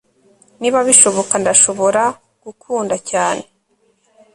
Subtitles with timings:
[0.59, 2.03] niba bishoboka, ndashobora
[2.41, 3.43] kugukunda cyane